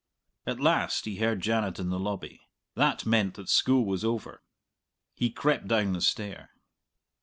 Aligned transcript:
At 0.47 0.59
last 0.59 1.05
he 1.05 1.17
heard 1.17 1.41
Janet 1.41 1.77
in 1.77 1.89
the 1.89 1.99
lobby. 1.99 2.41
That 2.73 3.05
meant 3.05 3.35
that 3.35 3.49
school 3.49 3.85
was 3.85 4.03
over. 4.03 4.41
He 5.13 5.29
crept 5.29 5.67
down 5.67 5.93
the 5.93 6.01
stair. 6.01 6.49